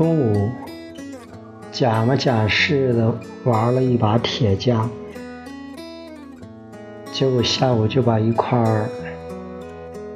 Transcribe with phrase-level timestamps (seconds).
[0.00, 0.50] 中午
[1.70, 4.88] 假模假式的玩了一把铁匠，
[7.12, 8.58] 结果下午就把一块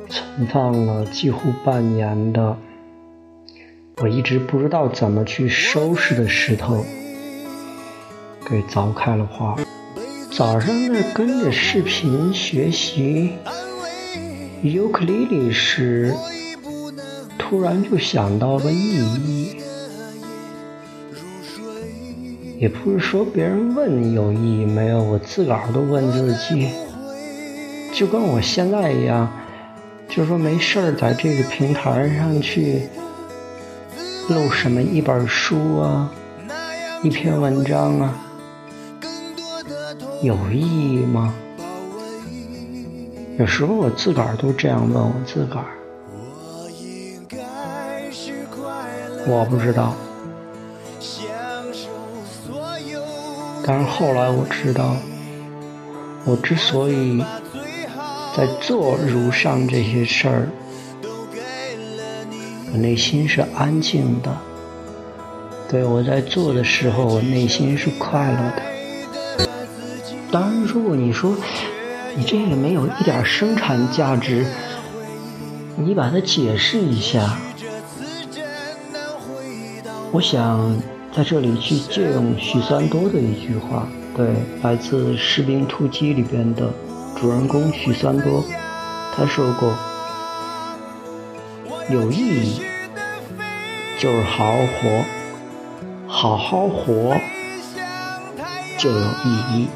[0.08, 2.56] 存放了几乎半年的，
[3.98, 6.82] 我一直不知道怎么去收拾的石头
[8.48, 9.54] 给凿开了花。
[10.30, 13.34] 早上在跟着视频学习
[14.62, 16.14] 尤克里里时，
[17.38, 19.63] 突然就想到了意义。
[22.58, 26.68] 也不是说别人问有意义没有，我自个儿都问自己，
[27.92, 29.30] 就跟我现在一样，
[30.08, 32.88] 就是说没事儿在这个平台上去
[34.28, 36.12] 录什么一本书啊，
[37.02, 38.20] 一篇文章啊。
[40.22, 41.34] 有意义吗？
[43.36, 45.66] 有时候我自个儿都这样问我自个儿。
[49.26, 49.94] 我不知道。
[53.66, 54.94] 但是后来我知道，
[56.24, 57.24] 我之所以
[58.36, 60.48] 在做如上这些事儿，
[62.72, 64.36] 我内心是安静的。
[65.66, 68.62] 对我在做的时候，我内心是快乐的。
[70.30, 71.34] 当然，如果你说
[72.16, 74.46] 你这个没有一点生产价值，
[75.76, 77.38] 你把它解释一下。
[80.12, 80.76] 我想
[81.16, 83.86] 在这里去借用许三多的一句话，
[84.16, 86.68] 对，来自《士兵突击》里边的
[87.14, 88.42] 主人公许三多，
[89.14, 89.72] 他说过
[91.88, 92.60] ：“有意义
[94.00, 95.04] 就是好好活，
[96.08, 97.16] 好好活
[98.76, 99.68] 就有意义。”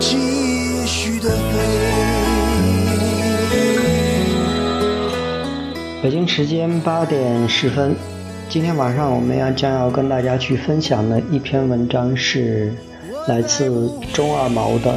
[0.00, 0.16] 继
[0.86, 1.28] 续的
[6.02, 7.94] 北京时间八点十分，
[8.48, 12.72] 今天晚上我们要将要跟大家去分享的一篇文章是
[13.28, 13.70] 来自
[14.14, 14.92] 钟二毛的《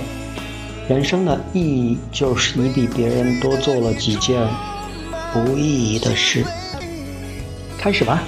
[0.87, 4.41] 人生的意义就是你比别人多做了几件
[5.35, 6.43] 无意义的事》。
[7.77, 8.23] 开始吧。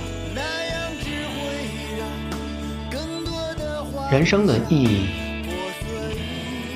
[4.12, 5.08] 人生的意义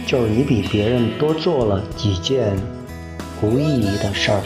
[0.09, 2.57] 就是你比别人多做了几件
[3.43, 4.41] 无意义的事儿。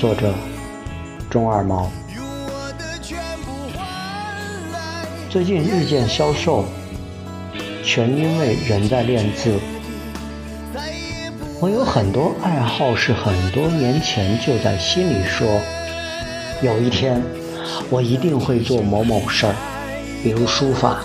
[0.00, 0.34] 作者：
[1.30, 1.88] 钟二毛。
[5.30, 6.64] 最近日渐消瘦，
[7.84, 9.60] 全因为人在练字。
[11.60, 15.46] 我有很多爱好，是很多年前就在心里说，
[16.62, 17.22] 有一天
[17.90, 19.54] 我一定会做某某事儿，
[20.24, 20.98] 比如书法，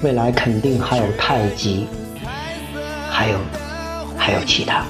[0.00, 1.86] 未来肯定还有太极，
[3.22, 3.38] 还有
[4.18, 4.84] 还有其他，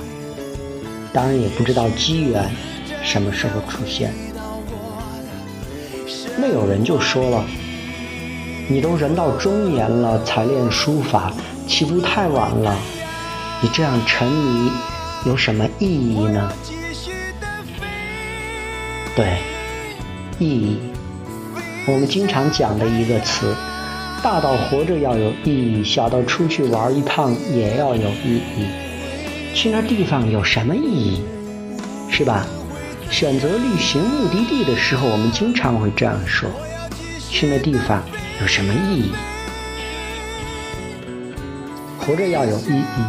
[1.13, 2.51] 当然也不知道机缘。
[3.05, 4.11] 什么时候出现？
[6.39, 7.45] 那有人就说了
[8.71, 11.31] ：“你都人到中年了才练书法，
[11.69, 12.75] 岂不太晚了？
[13.61, 14.73] 你这样沉迷
[15.27, 16.51] 有什么意义呢？”
[19.15, 19.37] 对，
[20.39, 20.79] 意义，
[21.87, 23.55] 我们经常讲的一个词，
[24.23, 28.69] 大到活着要有意义，小到出去玩一趟也要有意义。
[29.53, 31.23] 去那地方有什么意义？
[32.09, 32.47] 是吧？
[33.11, 36.49] 选择旅行目的地的时候，我们经常会这样说
[37.29, 38.01] ：“去那地方
[38.41, 39.13] 有什么意义？”
[41.99, 43.03] 活着要有意义，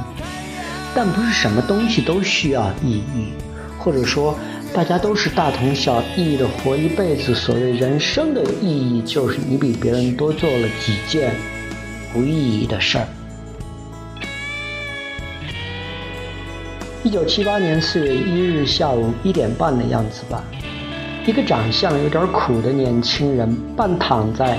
[0.96, 3.34] 但不是什么东西都需要意义，
[3.78, 4.36] 或者说
[4.74, 7.36] 大家都是大同小异的活一辈子。
[7.36, 11.36] 所谓人生的意义，就是你比别人多做了几件
[12.16, 13.08] 无意义的事儿。
[17.04, 20.44] 一九七八年四月一日下午一点半的样子吧，
[21.28, 24.58] 一个长相有点苦的年轻人半躺在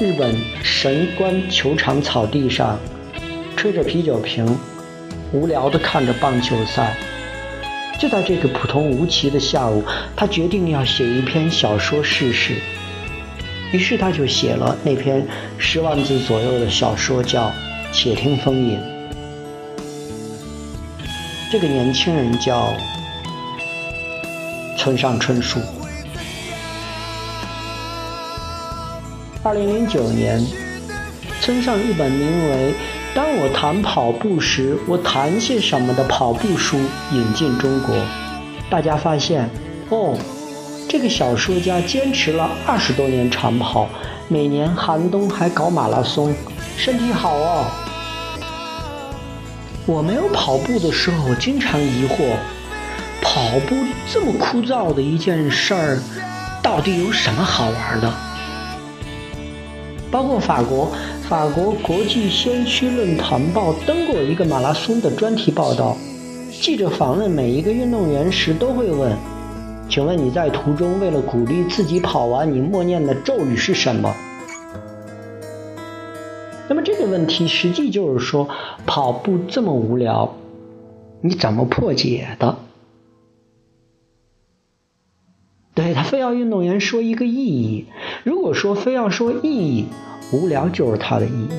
[0.00, 2.76] 日本神官球场草地上，
[3.56, 4.58] 吹着啤酒瓶，
[5.32, 6.96] 无聊地看着棒球赛。
[7.98, 9.84] 就在这个普通无奇的下午，
[10.16, 12.54] 他决定要写一篇小说试试。
[13.72, 17.46] 于是他就写了那篇十万字左右的小说，叫
[17.92, 18.78] 《且听风吟》。
[21.50, 22.74] 这个年轻人叫
[24.76, 25.60] 村上春树。
[29.44, 30.44] 二零零九年，
[31.40, 32.72] 村上一本名为
[33.14, 36.78] 《当我谈跑步时，我谈些什么》的跑步书
[37.12, 37.94] 引进中国，
[38.70, 39.50] 大家发现，
[39.90, 40.16] 哦，
[40.88, 43.86] 这个小说家坚持了二十多年长跑，
[44.28, 46.34] 每年寒冬还搞马拉松，
[46.78, 47.66] 身体好哦。
[49.84, 52.36] 我没有跑步的时候，经常疑惑，
[53.20, 53.76] 跑步
[54.10, 55.98] 这么枯燥的一件事儿，
[56.62, 58.10] 到底有什么好玩的？
[60.10, 60.92] 包括法国，
[61.32, 65.96] 法国国际先驱论坛报登过一个马拉松的专题报道。
[66.50, 69.16] 记者访问每一个运动员时，都会问
[69.88, 74.14] ：“请问你在途中为了鼓励自己跑完，你默念的咒语是什么？”
[76.68, 78.50] 那么这个问题实际就是说，
[78.84, 80.34] 跑步这么无聊，
[81.22, 82.58] 你怎么破解的？
[85.72, 87.86] 对他非要运动员说一个意义，
[88.22, 89.86] 如果说非要说意义，
[90.32, 91.50] 无聊就是它的意义。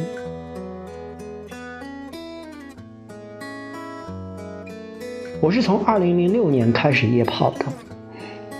[5.39, 7.65] 我是从二零零六年开始夜跑的，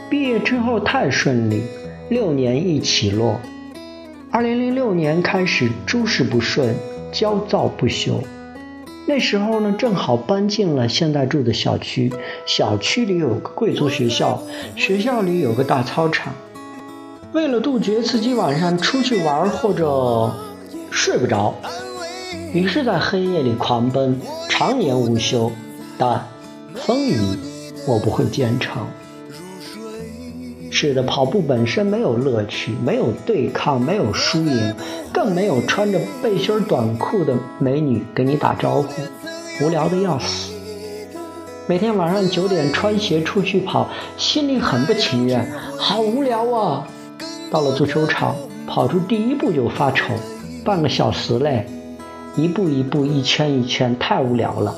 [0.10, 1.64] 毕业之后太顺利，
[2.10, 3.40] 六年一起落。
[4.30, 6.76] 二零零六年开始，诸事不顺，
[7.12, 8.22] 焦躁不休。
[9.08, 12.12] 那时候呢，正好搬进了现在住的小区，
[12.46, 14.42] 小区里有个贵族学校，
[14.76, 16.34] 学校里有个大操场。
[17.34, 20.32] 为了杜绝自己晚上出去玩或者
[20.92, 21.56] 睡不着，
[22.54, 25.52] 于是，在黑夜里狂奔，常年无休。
[25.98, 26.28] 但
[26.76, 27.18] 风雨
[27.88, 28.88] 我不会坚强。
[30.70, 34.76] 是的，跑步本身没有乐趣，没有对抗，没有输赢，
[35.12, 38.92] 更没有穿着背心短裤的美女给你打招呼，
[39.60, 40.54] 无聊的要死。
[41.66, 46.88] 每天晚上九点穿鞋出去跑，心里很不情愿，好无聊啊！
[47.54, 48.36] 到了足球场，
[48.66, 50.16] 跑出第一步就发愁，
[50.66, 51.68] 半个小时嘞，
[52.36, 54.74] 一步一步，一圈一圈，太无聊了。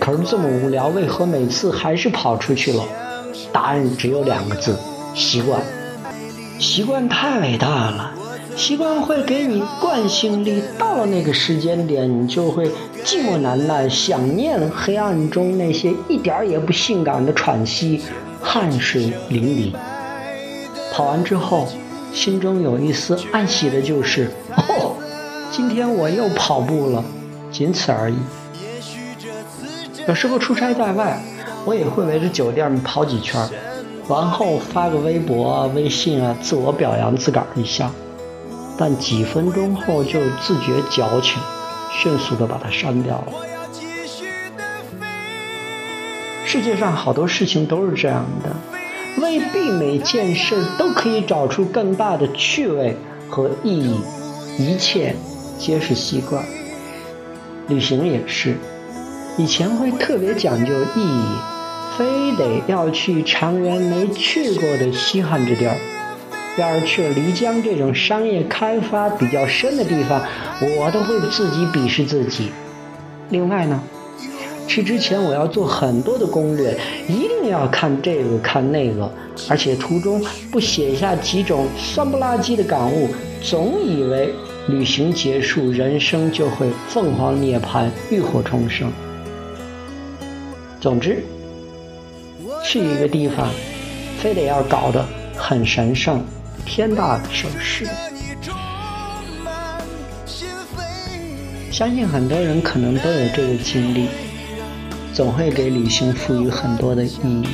[0.00, 2.82] 可是这么无聊，为何每次还是跑出去了？
[3.52, 4.74] 答案只有两个字：
[5.14, 5.60] 习惯。
[6.58, 8.14] 习惯太伟大了，
[8.56, 10.62] 习惯会给你惯性力。
[10.78, 12.70] 到了那个时间点，你就会
[13.04, 18.00] 寂寞难耐，想念黑暗中那些一点也不性感的喘息，
[18.40, 19.72] 汗水淋漓。
[20.96, 21.68] 跑完之后，
[22.14, 24.96] 心中有一丝暗喜的就是：哦，
[25.52, 27.04] 今天我又跑步了，
[27.52, 28.16] 仅此而已。
[30.08, 31.20] 有时候出差在外。
[31.66, 33.46] 我也会围着酒店跑几圈，
[34.08, 37.90] 完后发个微博、微信啊，自我表扬自个儿一下。
[38.78, 41.42] 但几分钟后就自觉矫情，
[41.92, 43.32] 迅速的把它删掉了。
[46.46, 48.75] 世界上好多事情都是这样的，
[49.18, 52.96] 未必每件事都可以找出更大的趣味
[53.28, 54.00] 和意义，
[54.58, 55.16] 一切
[55.58, 56.44] 皆是习惯。
[57.68, 58.56] 旅行也是，
[59.36, 61.24] 以前会特别讲究意义。
[61.96, 65.74] 非得要去常人没去过的稀罕之地儿，
[66.58, 70.22] 要是去了漓江这种商业开发比较深的地方，
[70.60, 72.50] 我都会自己鄙视自己。
[73.30, 73.80] 另外呢，
[74.66, 76.76] 去之前我要做很多的攻略，
[77.08, 79.10] 一定要看这个看那个，
[79.48, 83.08] 而且途中不写下几种酸不拉几的感悟，
[83.42, 84.30] 总以为
[84.68, 88.92] 旅行结束，人生就会凤凰涅槃、浴火重生。
[90.80, 91.22] 总之。
[92.64, 93.48] 去一个地方，
[94.18, 96.20] 非得要搞得很神圣、
[96.64, 97.86] 天大的盛事。
[101.70, 104.08] 相信很多人可能都有这个经历，
[105.16, 107.46] 总会给旅行赋予很多的意义。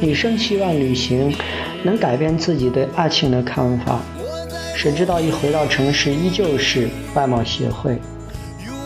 [0.00, 1.30] 女生希望旅行
[1.82, 4.00] 能改变自己对爱情的看法，
[4.74, 7.98] 谁知道一回到城市依旧是外貌协会。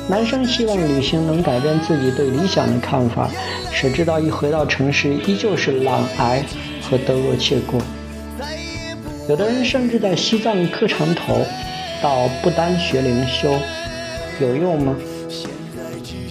[0.09, 3.31] 男生希望旅行能改变自己对理想的看法，
[3.71, 6.45] 谁知道一回到城市依旧是懒癌
[6.83, 7.81] 和得过且过。
[9.29, 11.47] 有的人甚至在西藏磕长头，
[12.03, 13.57] 到不丹学灵修，
[14.41, 14.97] 有用吗？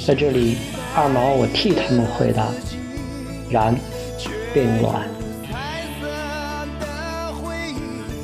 [0.06, 0.58] 在这里，
[0.94, 2.48] 二毛我替他们回答：
[3.50, 3.74] 然
[4.54, 5.08] 并卵。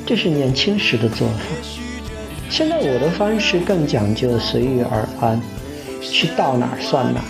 [0.04, 1.34] 这是年轻时的做法。
[2.50, 5.40] 现在我的方式更讲究随遇而安，
[6.02, 7.24] 去到哪儿算哪儿。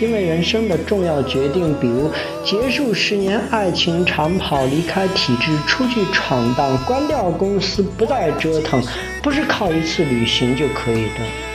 [0.00, 2.10] 因为人生的重要决定，比如
[2.44, 8.82] 结束十年爱情长跑、离开体制、出去闯荡、关掉公司、不再折腾，
[9.22, 11.51] 不是靠一次旅行就可以的。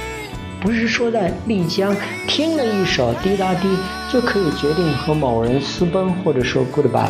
[0.59, 1.95] 不是说在丽江
[2.27, 3.67] 听了一首滴答滴
[4.11, 7.09] 就可以决定和某人私奔或者说 goodbye。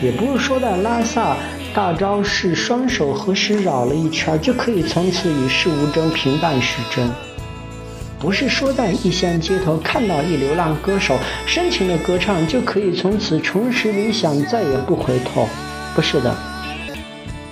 [0.00, 1.36] 也不是说在拉萨
[1.74, 7.10] 大昭寺双手合十绕了一圈，就可以从此与世无争，平淡是真。
[8.20, 15.48] 不是说在异乡街头看到一流浪歌手深情的歌唱，就可以从此重拾理想，再也不回头。
[15.94, 16.34] 不是的，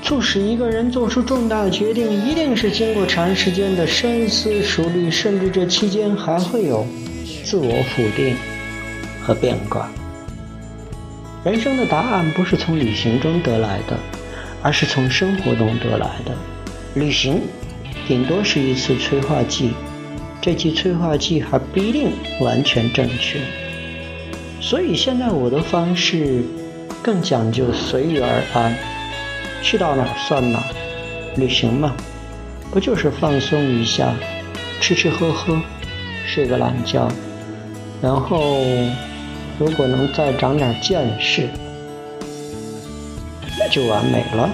[0.06, 6.86] 促使一个人做出重大的决定，一定是经过长时间的深思熟虑，甚至这期间还会有
[7.42, 8.36] 自我否定
[9.20, 9.90] 和变卦。
[11.44, 13.98] 人生的答案不是从旅行中得来的，
[14.62, 16.32] 而是从生活中得来的。
[16.94, 17.40] 旅行
[18.06, 19.72] 顶多是一次催化剂。
[20.40, 23.40] 这剂催化剂还不一定完全正确，
[24.60, 26.44] 所以现在我的方式
[27.02, 28.72] 更讲究随遇而安，
[29.68, 30.62] 去到哪儿算哪。
[31.34, 31.92] 旅行嘛，
[32.70, 34.14] 不就是放松一下，
[34.80, 35.60] 吃吃喝喝，
[36.24, 37.08] 睡个懒觉，
[38.00, 38.60] 然后
[39.58, 41.48] 如果能再长点见识，
[43.58, 44.48] 那就完美了。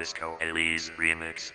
[0.00, 1.52] Disco Elise Remix.